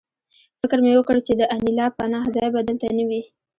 [0.61, 3.21] فکر مې وکړ چې د انیلا پناه ځای به دلته نه وي